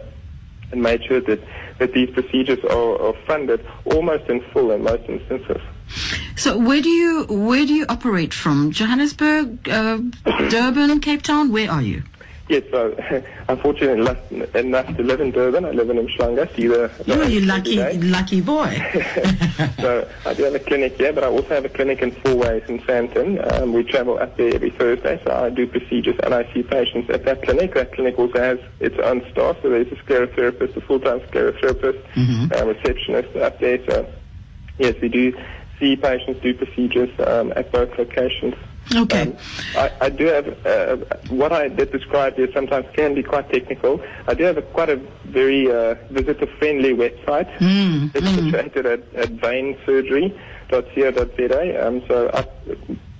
[0.73, 1.39] and made sure that,
[1.79, 5.61] that these procedures are, are funded almost in full in most instances.
[6.35, 8.71] So where do you where do you operate from?
[8.71, 9.97] Johannesburg, uh,
[10.49, 11.51] Durban, Cape Town?
[11.51, 12.03] Where are you?
[12.49, 12.93] Yes, so
[13.47, 15.63] unfortunately enough, enough to live in Durban.
[15.63, 18.65] I live in Umhlanga, see the, the You lucky lucky boy.
[19.79, 22.67] so I do have a clinic here, but I also have a clinic in Fourways
[22.67, 23.39] in Sandton.
[23.53, 27.09] Um, we travel up there every Thursday, so I do procedures and I see patients
[27.09, 27.75] at that clinic.
[27.75, 32.03] That clinic also has its own staff, so there's a sclerotherapist, a full-time sclerotherapist,
[32.51, 33.79] a receptionist up there.
[33.85, 34.05] So
[34.79, 35.33] yes, we do
[35.79, 38.55] see patients, do procedures um, at both locations.
[38.95, 39.21] Okay.
[39.21, 39.37] Um,
[39.75, 40.97] I, I do have uh,
[41.29, 44.01] what I did describe here sometimes can be quite technical.
[44.27, 47.49] I do have a, quite a very uh, visitor-friendly website.
[48.13, 51.87] It's situated at, at veinsurgery.co.za.
[51.87, 52.45] Um, so I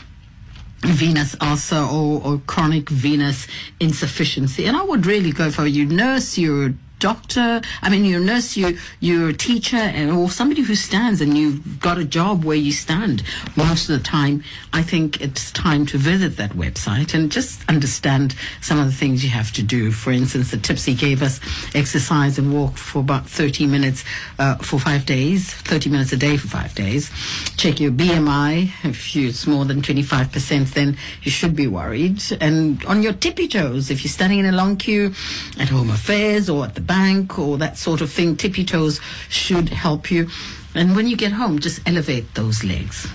[0.82, 3.48] venous ulcer or, or chronic venous
[3.80, 4.68] insufficiency.
[4.68, 8.24] And I would really go for you nurse, you're a doctor, I mean you're a
[8.24, 12.44] nurse, you you're a teacher and or somebody who stands and you've got a job
[12.44, 13.24] where you stand
[13.56, 18.36] most of the time, I think it's time to visit that website and just understand
[18.62, 19.92] some of the things you have to do.
[19.92, 21.40] For instance, the tips he gave us,
[21.74, 24.04] exercise and walk for about 30 minutes
[24.40, 27.10] uh, for five days, 30 minutes a day for five days.
[27.58, 28.70] Check your BMI.
[28.84, 32.22] If it's more than 25%, then you should be worried.
[32.40, 35.14] And on your tippy toes, if you're standing in a long queue
[35.60, 39.70] at Home Affairs or at the bank or that sort of thing, tippy toes should
[39.70, 40.30] help you.
[40.74, 43.08] And when you get home, just elevate those legs.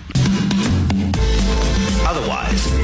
[2.04, 2.81] Otherwise,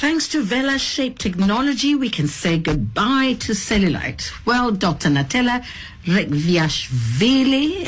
[0.00, 4.32] Thanks to VelaShape Technology, we can say goodbye to cellulite.
[4.46, 5.10] Well, Dr.
[5.10, 5.62] Natela
[6.06, 7.84] Rekhviashvili,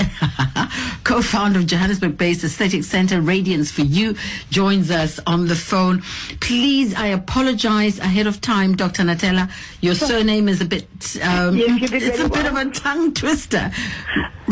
[1.04, 4.14] co-founder of Johannesburg-based aesthetic center Radiance for You,
[4.50, 6.02] joins us on the phone.
[6.40, 9.04] Please, I apologize ahead of time, Dr.
[9.04, 9.50] Natela.
[9.80, 10.84] Your surname is a bit,
[11.22, 13.72] um, yes, it's a very bit of a tongue twister.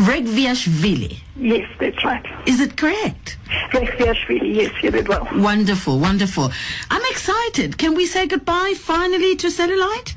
[0.01, 1.19] Rekhviashvili.
[1.35, 2.25] Yes, that's right.
[2.47, 3.37] Is it correct?
[3.71, 5.27] Rekhviashvili, yes, you did well.
[5.35, 6.51] Wonderful, wonderful.
[6.89, 7.77] I'm excited.
[7.77, 10.15] Can we say goodbye finally to cellulite?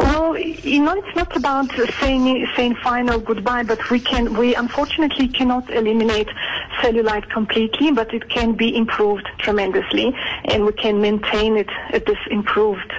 [0.00, 5.28] Well, you know, it's not about saying saying final goodbye, but we can we unfortunately
[5.28, 6.28] cannot eliminate
[6.80, 10.14] cellulite completely, but it can be improved tremendously,
[10.46, 12.92] and we can maintain it at this improved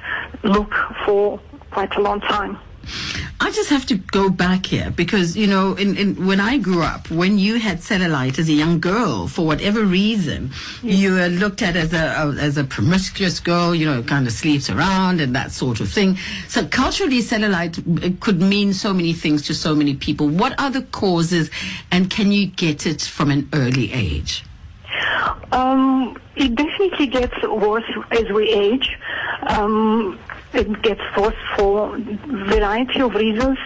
[0.44, 0.74] look
[1.06, 1.40] for
[1.72, 2.58] quite a long time.
[3.44, 6.82] I just have to go back here because you know, in, in when I grew
[6.82, 10.52] up, when you had cellulite as a young girl, for whatever reason,
[10.82, 13.76] you were looked at as a as a promiscuous girl.
[13.76, 16.18] You know, kind of sleeps around and that sort of thing.
[16.48, 20.30] So culturally, cellulite uh, could mean so many things to so many people.
[20.30, 21.52] What are the causes,
[21.92, 24.46] and can you get it from an early age?
[25.52, 28.98] Um, it definitely gets worse as we age.
[29.48, 30.18] Um,
[30.54, 33.58] it gets worse for variety of reasons.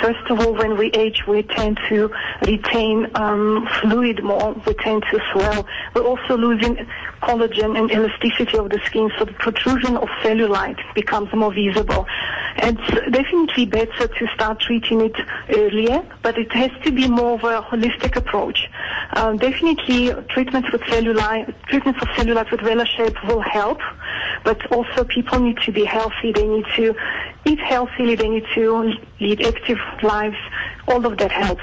[0.00, 2.10] First of all, when we age, we tend to
[2.46, 4.52] retain um, fluid more.
[4.66, 5.66] We tend to swell.
[5.94, 6.86] We're also losing
[7.22, 12.06] collagen and elasticity of the skin, so the protrusion of cellulite becomes more visible.
[12.58, 15.16] It's definitely better to start treating it
[15.50, 18.68] earlier, but it has to be more of a holistic approach.
[19.14, 23.80] Um, definitely, treatment with cellulite, treatment for cellulite with VelaShape will help,
[24.44, 26.32] but also people need to be healthy.
[26.32, 26.94] They need to
[27.46, 28.14] eat healthily.
[28.14, 30.36] They need to lead active lives.
[30.88, 31.62] All of that helps.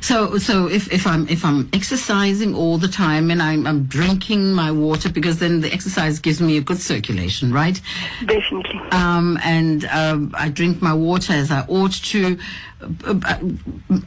[0.00, 4.52] So, so if, if I'm if I'm exercising all the time and I'm, I'm drinking
[4.52, 7.80] my water because then the exercise gives me a good circulation, right?
[8.24, 8.78] Definitely.
[8.92, 12.38] Um, and um, I drink my water as I ought to.
[12.80, 13.38] Uh, uh,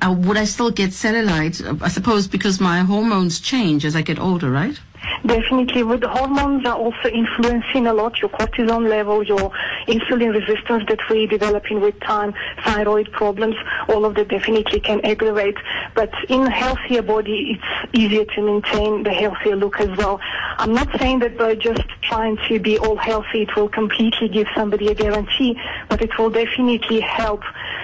[0.02, 1.82] uh, would I still get cellulite?
[1.82, 4.80] I suppose because my hormones change as I get older, right?
[5.26, 9.52] Definitely, with hormones are also influencing a lot your cortisol level, your
[9.88, 13.56] insulin resistance that we're developing with time, thyroid problems,
[13.90, 15.58] all of that definitely can aggravate.
[15.94, 20.22] But in a healthier body, it's easier to maintain the healthier look as well.
[20.58, 24.48] I'm not saying that by just trying to be all healthy, it will completely give
[24.56, 27.42] somebody a guarantee, but it will definitely help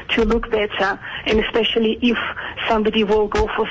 [0.09, 2.17] to look better, and especially if
[2.69, 3.67] somebody will go for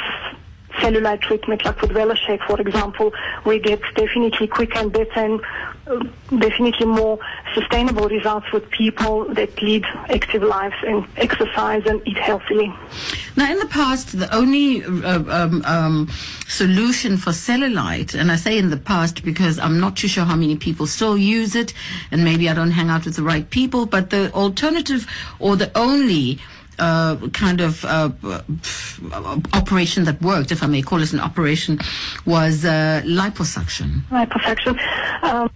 [0.80, 3.12] cellulite treatment like with VelaShape, for example,
[3.44, 5.40] we get definitely quicker and better and
[5.86, 6.02] uh,
[6.38, 7.18] definitely more
[7.54, 12.72] sustainable results with people that lead active lives and exercise and eat healthily.
[13.36, 16.10] Now, in the past, the only uh, um, um,
[16.46, 20.36] solution for cellulite, and I say in the past because I'm not too sure how
[20.36, 21.74] many people still use it,
[22.10, 25.06] and maybe I don't hang out with the right people, but the alternative
[25.38, 26.38] or the only
[26.78, 28.10] uh, kind of uh,
[29.52, 31.78] operation that worked, if I may call it an operation,
[32.26, 34.02] was uh, liposuction.
[34.10, 34.78] Liposuction.
[35.22, 35.50] Um,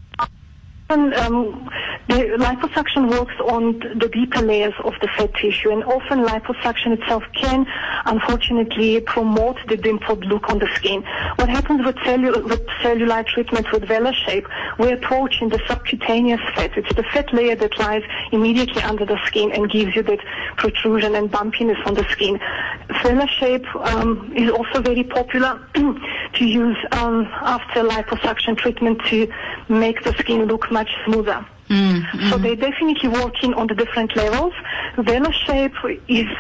[0.90, 1.70] and, um,
[2.08, 7.22] the liposuction works on the deeper layers of the fat tissue, and often liposuction itself
[7.34, 7.66] can,
[8.06, 11.02] unfortunately, promote the dimpled look on the skin.
[11.36, 14.46] What happens with, with cellulite treatment with VelaShape,
[14.78, 16.78] we're approaching the subcutaneous fat.
[16.78, 20.20] It's the fat layer that lies immediately under the skin and gives you that
[20.56, 22.40] protrusion and bumpiness on the skin.
[22.88, 29.30] VelaShape um, is also very popular to use um, after liposuction treatment to
[29.68, 31.40] make the skin look much smoother.
[31.68, 34.54] Mm, So they're definitely working on the different levels.
[35.08, 35.78] VelaShape
[36.20, 36.30] is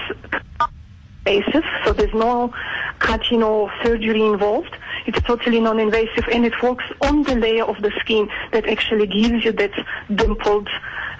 [1.26, 2.52] invasive, so there's no
[3.08, 4.74] cutting or surgery involved.
[5.06, 9.44] It's totally non-invasive and it works on the layer of the skin that actually gives
[9.44, 9.74] you that
[10.20, 10.68] dimpled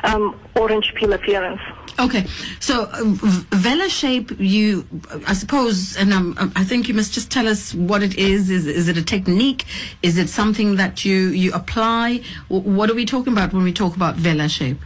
[0.05, 0.25] um,
[0.63, 1.61] orange peel appearance.
[1.99, 2.27] Okay,
[2.61, 3.03] so uh,
[3.51, 4.87] VelaShape, you,
[5.27, 8.51] I suppose, and um, I think you must just tell us what it is.
[8.51, 9.65] Is is it a technique?
[10.03, 12.21] Is it something that you you apply?
[12.49, 14.79] What are we talking about when we talk about VelaShape?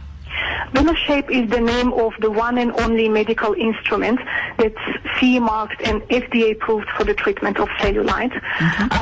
[0.73, 4.19] VelaShape is the name of the one and only medical instrument
[4.57, 4.83] that's
[5.19, 8.33] CE marked and FDA approved for the treatment of cellulite.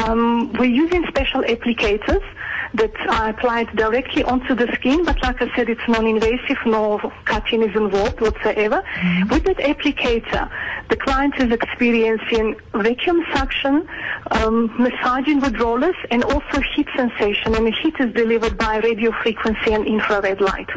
[0.04, 2.24] Um, we're using special applicators
[2.74, 7.64] that are applied directly onto the skin, but like I said, it's non-invasive, no cutting
[7.64, 8.84] is involved whatsoever.
[9.30, 10.50] With that applicator,
[10.90, 13.88] the client is experiencing vacuum suction,
[14.32, 19.12] um, massaging with rollers, and also heat sensation, and the heat is delivered by radio
[19.22, 20.70] frequency and infrared light.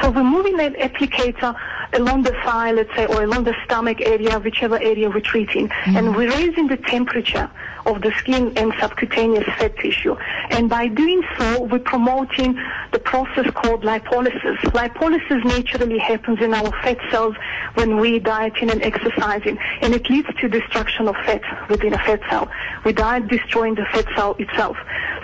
[0.00, 1.56] So we're moving that applicator
[1.94, 5.96] along the thigh, let's say, or along the stomach area, whichever area we're treating, mm.
[5.96, 7.50] and we're raising the temperature
[7.86, 10.16] of the skin and subcutaneous fat tissue.
[10.50, 12.58] And by doing so, we're promoting
[12.92, 14.56] the process called lipolysis.
[14.72, 17.36] Lipolysis naturally happens in our fat cells
[17.74, 22.20] when we dieting and exercising, and it leads to destruction of fat within a fat
[22.30, 22.50] cell.
[22.84, 24.76] We diet destroying the fat cell itself.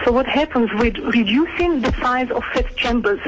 [0.04, 3.20] So what happens with reducing the size of fat chambers,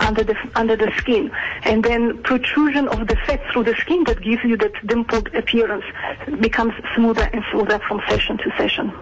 [0.00, 1.30] under the under the skin,
[1.62, 5.84] and then protrusion of the fat through the skin that gives you that dimpled appearance
[6.40, 8.92] becomes smoother and smoother from session to session.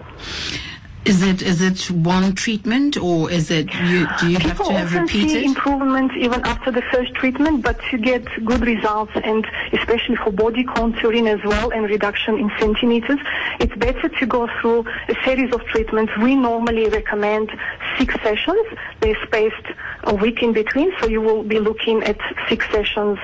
[1.09, 4.93] Is it is it one treatment or is it you do you have to have
[4.93, 9.43] often see improvements even after the first treatment, but to get good results and
[9.73, 13.19] especially for body contouring as well and reduction in centimeters,
[13.59, 16.11] it's better to go through a series of treatments.
[16.21, 17.51] We normally recommend
[17.97, 18.65] six sessions.
[18.99, 19.65] They're spaced
[20.03, 23.17] a week in between, so you will be looking at six sessions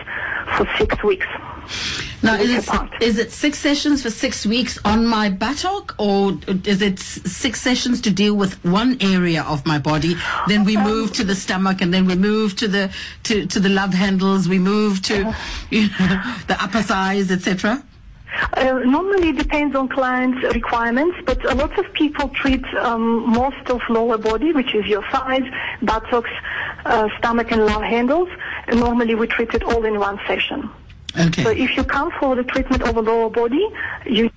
[0.58, 1.28] for six weeks.
[2.26, 6.82] Now, is it, is it six sessions for six weeks on my buttock, or is
[6.82, 10.16] it six sessions to deal with one area of my body?
[10.48, 12.92] Then we move to the stomach, and then we move to the
[13.24, 14.50] to, to the love handles.
[14.50, 15.36] We move to
[15.70, 17.84] you know, the upper thighs, etc.
[18.54, 23.70] Uh, normally it depends on clients' requirements, but a lot of people treat um, most
[23.70, 25.44] of lower body, which is your thighs,
[25.84, 26.32] buttocks,
[26.86, 28.30] uh, stomach and love handles.
[28.68, 30.70] And normally we treat it all in one session.
[31.43, 33.67] So if you come for the treatment of a lower body,
[34.06, 34.30] you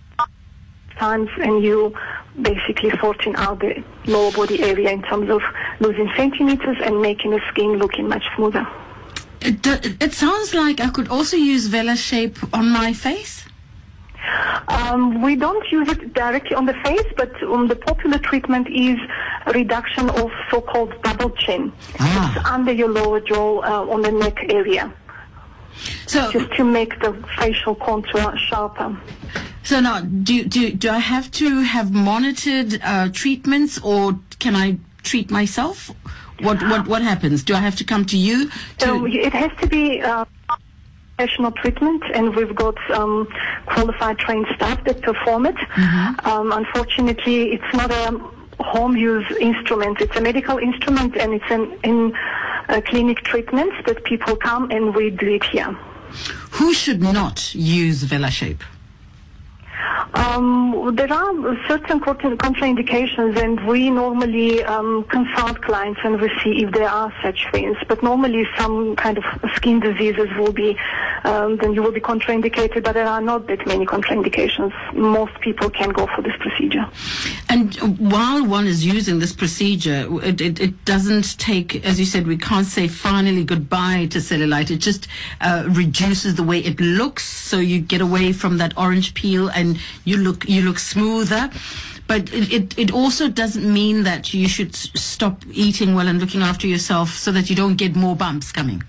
[0.98, 1.94] times and you
[2.42, 5.40] basically sorting out the lower body area in terms of
[5.80, 8.66] losing centimeters and making the skin looking much smoother.
[9.40, 9.64] It,
[10.02, 13.44] it sounds like I could also use VelaShape on my face.
[14.68, 18.98] Um, we don't use it directly on the face, but um, the popular treatment is
[19.54, 21.72] reduction of so-called double chin.
[21.98, 22.36] Ah.
[22.36, 24.92] It's under your lower jaw uh, on the neck area,
[26.06, 28.96] So, just to make the facial contour sharper.
[29.62, 34.78] so now, do do do I have to have monitored uh, treatments, or can I
[35.02, 35.90] treat myself?
[36.40, 37.42] What what what happens?
[37.42, 38.48] Do I have to come to you?
[38.78, 40.24] To, So it has to be uh,
[41.16, 43.26] professional treatment, and we've got um,
[43.66, 45.56] qualified trained staff that perform it.
[46.24, 48.18] Um, unfortunately, it's not a
[48.62, 50.00] home use instrument.
[50.00, 52.12] It's a medical instrument, and it's an in
[52.68, 55.72] uh, clinic treatments that people come and we do it here.
[56.52, 58.62] Who should not use VelaShape?
[60.14, 61.32] Um, there are
[61.68, 67.46] certain contraindications, and we normally um, consult clients and we see if there are such
[67.52, 67.76] things.
[67.86, 70.76] But normally, some kind of skin diseases will be,
[71.24, 72.84] um, then you will be contraindicated.
[72.84, 74.72] But there are not that many contraindications.
[74.94, 76.86] Most people can go for this procedure.
[77.48, 82.26] And while one is using this procedure, it, it, it doesn't take, as you said,
[82.26, 84.70] we can't say finally goodbye to cellulite.
[84.70, 85.08] It just
[85.40, 89.67] uh, reduces the way it looks, so you get away from that orange peel and
[90.04, 91.50] you look you look smoother.
[92.07, 96.40] But it, it, it also doesn't mean that you should stop eating well and looking
[96.40, 98.83] after yourself so that you don't get more bumps coming.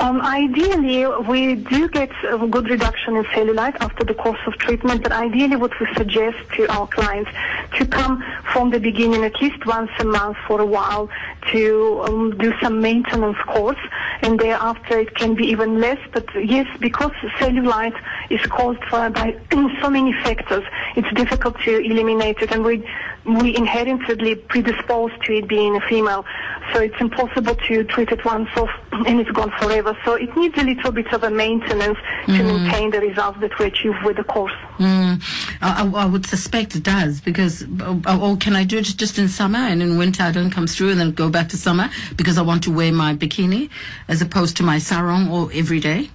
[0.00, 5.02] Um, ideally, we do get a good reduction in cellulite after the course of treatment,
[5.02, 7.30] but ideally what we suggest to our clients
[7.78, 11.08] to come from the beginning at least once a month for a while
[11.52, 13.78] to um, do some maintenance course,
[14.22, 17.98] and thereafter it can be even less, but yes, because cellulite
[18.30, 19.36] is caused by
[19.80, 20.64] so many factors,
[20.96, 22.84] it's difficult to eliminate it, and we,
[23.26, 26.24] we inherently predisposed to it being a female,
[26.72, 29.96] so it's impossible to treat it once off and it's gone forever.
[30.04, 33.66] So it needs a little bit of a maintenance to maintain the results that we
[33.66, 34.52] achieve with the course.
[34.78, 35.22] Mm,
[35.60, 39.28] I, I- would suspect it does because, uh, or can I do it just in
[39.28, 42.38] summer and in winter I don't come through and then go back to summer because
[42.38, 43.70] I want to wear my bikini
[44.08, 46.10] as opposed to my sarong or every day?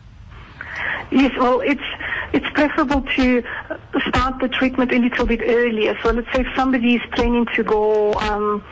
[1.11, 1.81] Yes, well, it's
[2.33, 3.43] it's preferable to
[4.07, 5.97] start the treatment a little bit earlier.
[6.01, 8.63] So let's say if somebody is planning to go um,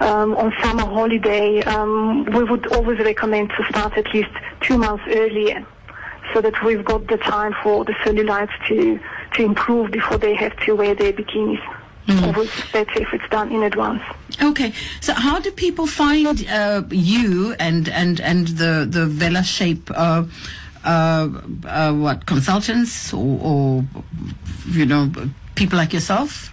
[0.00, 4.30] um, on summer holiday, um, we would always recommend to start at least
[4.60, 5.64] two months earlier,
[6.32, 8.98] so that we've got the time for the cellulites to
[9.34, 11.62] to improve before they have to wear their bikinis.
[12.08, 14.02] Always better if it's done in advance.
[14.42, 19.90] Okay, so how do people find uh, you and and and the the VelaShape?
[19.94, 20.24] Uh,
[20.84, 21.28] uh,
[21.66, 23.84] uh, what consultants or, or
[24.68, 25.10] you know
[25.54, 26.52] people like yourself?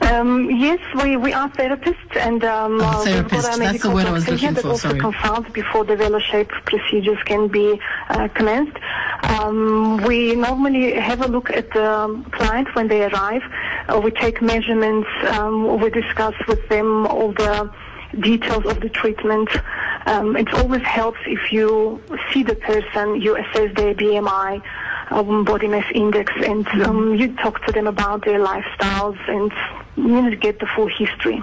[0.00, 3.58] Um, yes, we, we are therapists and um, Oh, uh, therapists.
[3.58, 5.00] That's the word I was looking that for, also sorry.
[5.00, 8.76] consult before the VelaShape procedures can be uh, commenced.
[9.22, 13.42] Um, we normally have a look at the client when they arrive.
[13.88, 15.08] Uh, we take measurements.
[15.28, 17.72] Um, we discuss with them all the
[18.20, 19.48] details of the treatment.
[20.06, 22.00] Um, it always helps if you
[22.32, 24.62] see the person, you assess their BMI,
[25.10, 29.52] um, body mass index, and um, you talk to them about their lifestyles and
[29.96, 31.42] you know, get the full history.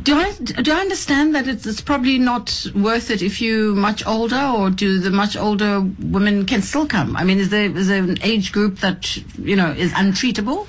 [0.00, 4.06] Do I do I understand that it's, it's probably not worth it if you're much
[4.06, 7.16] older, or do the much older women can still come?
[7.16, 10.68] I mean, is there is there an age group that you know is untreatable?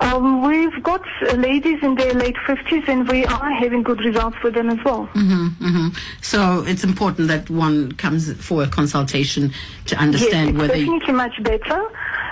[0.00, 1.02] Um, we've got
[1.36, 5.06] ladies in their late 50s and we are having good results with them as well.
[5.14, 5.88] hmm
[6.22, 9.50] So it's important that one comes for a consultation
[9.86, 10.74] to Yes, understand it's whether.
[10.74, 11.80] definitely much better.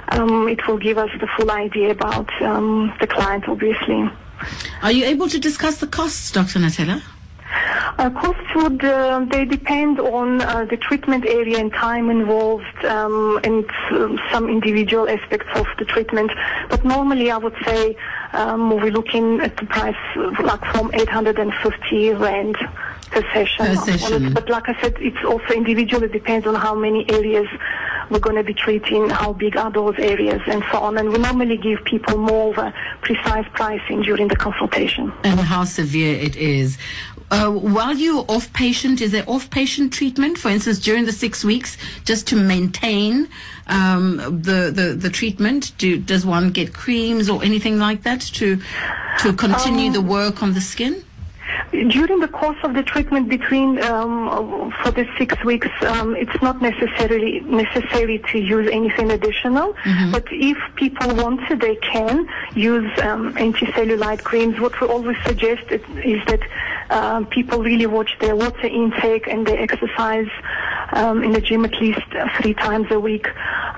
[0.09, 4.11] Um, it will give us the full idea about um, the client, obviously.
[4.83, 6.59] Are you able to discuss the costs, Dr.
[6.59, 7.01] Natela?
[7.99, 13.39] Uh, costs would uh, they depend on uh, the treatment area and time involved um,
[13.45, 16.31] and um, some individual aspects of the treatment.
[16.71, 17.97] But normally, I would say
[18.33, 19.97] um, we're looking at the price
[20.41, 22.57] like from 850 rand
[23.11, 23.67] per session.
[23.67, 24.33] Per session.
[24.33, 26.03] But like I said, it's also individual.
[26.03, 27.47] It depends on how many areas
[28.11, 30.99] we're going to be treating, how big are those areas, and so on.
[30.99, 35.13] And we normally give people more of a precise pricing during the consultation.
[35.25, 36.79] And how severe it is.
[37.33, 41.43] Uh, while you're off patient, is there off patient treatment, for instance, during the six
[41.43, 43.27] weeks, just to maintain
[43.69, 45.73] um, the, the, the treatment?
[45.79, 48.61] Do, does one get creams or anything like that to,
[49.21, 51.03] to continue the work on the skin?
[51.71, 56.61] During the course of the treatment between um, for the six weeks, um, it's not
[56.61, 59.75] necessarily necessary to use anything additional.
[60.13, 64.61] But if people want to, they can use um, anti-cellulite creams.
[64.61, 66.41] What we always suggest is that
[66.93, 70.29] um, people really watch their water intake and they exercise
[70.93, 72.03] um, in the gym at least
[72.39, 73.27] three times a week.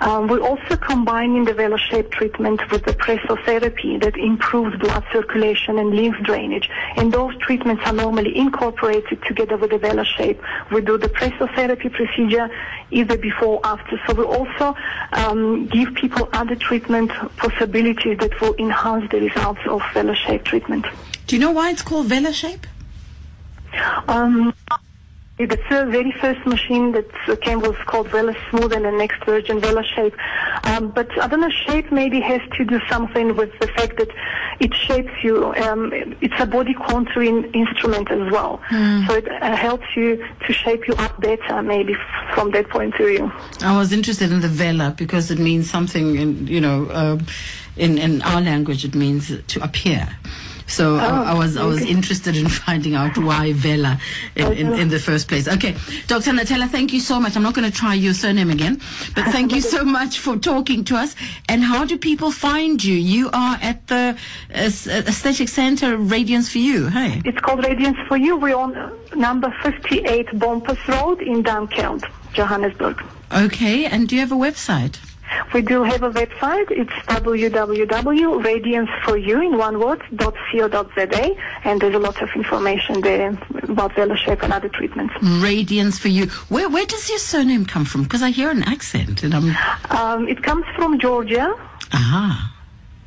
[0.00, 5.94] Um, we're also combining the VelaShape treatment with the pressotherapy that improves blood circulation and
[5.94, 6.68] lymph drainage.
[6.96, 10.40] And those treatments are normally incorporated together with the VelaShape.
[10.72, 12.50] We do the pressotherapy procedure
[12.90, 14.00] either before or after.
[14.06, 14.74] So we also
[15.12, 20.86] um, give people other treatment possibilities that will enhance the results of VelaShape treatment.
[21.28, 22.64] Do you know why it's called VelaShape?
[24.08, 24.54] Um,
[25.36, 29.60] the very first machine that uh, came was called Vela Smooth and the next version
[29.60, 30.14] VelaShape.
[30.64, 34.10] Um, but I don't know, shape maybe has to do something with the fact that
[34.60, 35.52] it shapes you.
[35.54, 38.60] Um, it's a body contouring instrument as well.
[38.70, 41.96] So it uh, helps you to shape you up better maybe
[42.32, 43.32] from that point of view.
[43.60, 47.18] I was interested in the Vela because it means something in, you know, uh,
[47.76, 50.16] in, in our language it means to appear.
[50.66, 54.00] So I, I was I was interested in finding out why Vela
[54.34, 55.46] in, in, in the first place.
[55.46, 56.32] Okay, Dr.
[56.32, 57.36] Natela, thank you so much.
[57.36, 58.80] I'm not going to try your surname again,
[59.14, 61.14] but thank you so much for talking to us.
[61.48, 62.94] And how do people find you?
[62.94, 64.16] You are at the
[64.54, 66.88] uh, uh, Aesthetic Center Radiance for You.
[66.88, 67.22] Hey.
[67.24, 68.36] It's called Radiance for You.
[68.36, 68.74] We're on
[69.14, 73.02] number 58 Bompas Road in Dunkeld, Johannesburg.
[73.32, 74.98] Okay, and do you have a website?
[75.53, 76.70] We do have a website.
[76.70, 83.30] It's www.radianceforyou in one word co.za, and there's a lot of information there
[83.62, 85.14] about VelaShape and other treatments.
[85.22, 86.26] Radiance for You.
[86.49, 88.03] Where where does your surname come from?
[88.05, 89.55] Because I hear an accent, and I'm
[89.91, 91.55] Um, it comes from Georgia.
[91.93, 92.51] aha.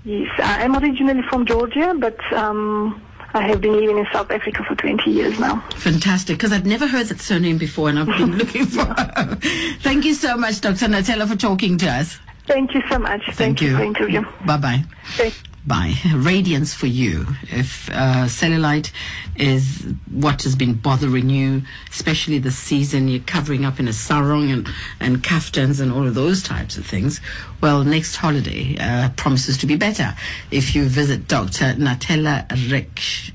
[0.06, 3.02] Yes, I am originally from Georgia, but um,
[3.38, 5.60] I have been living in South Africa for 20 years now.
[5.76, 8.84] Fantastic, because I've never heard that surname before, and I've been looking for.
[8.84, 9.36] her.
[9.82, 10.88] Thank you so much, Dr.
[10.88, 12.18] Natela, for talking to us.
[12.48, 13.22] Thank you so much.
[13.34, 13.74] Thank, you.
[13.74, 14.22] for the interview.
[14.46, 15.32] Bye bye.
[15.68, 15.96] Bye.
[16.16, 17.28] Radiance for you.
[17.44, 18.92] If uh, cellulite
[19.36, 24.50] is what has been bothering you, especially this season, you're covering up in a sarong
[24.50, 24.70] and,
[25.02, 27.20] and kaftans and all of those types of things.
[27.60, 30.16] Well, next holiday uh, promises to be better
[30.52, 31.74] if you visit Dr.
[31.74, 33.34] Natela Rek.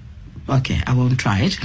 [0.49, 1.59] Okay, I won't try it,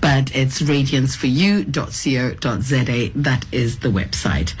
[0.00, 3.10] but it's radianceforyou.co.za.
[3.14, 4.54] That is the website.